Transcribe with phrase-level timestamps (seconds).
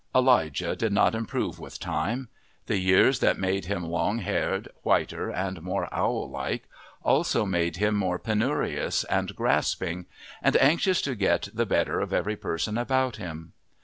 [0.15, 2.27] Elijah did not improve with time;
[2.65, 6.63] the years that made him long haired, whiter, and more owl like
[7.03, 10.07] also made him more penurious and grasping,
[10.41, 13.53] and anxious to get the better of every person about him.